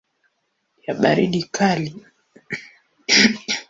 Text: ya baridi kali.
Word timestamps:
ya 0.85 0.93
baridi 1.01 1.41
kali. 1.55 1.89